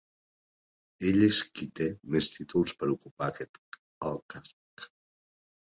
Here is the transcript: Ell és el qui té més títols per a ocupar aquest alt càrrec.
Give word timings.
Ell 1.09 1.21
és 1.27 1.41
el 1.45 1.51
qui 1.59 1.67
té 1.81 1.87
més 2.17 2.31
títols 2.39 2.75
per 2.81 2.89
a 2.89 2.95
ocupar 2.97 3.29
aquest 3.29 3.63
alt 4.11 4.27
càrrec. 4.37 4.91